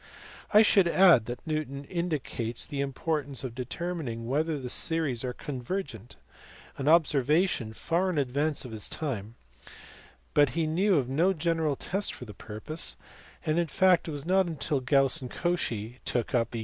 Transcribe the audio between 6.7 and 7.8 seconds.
an observation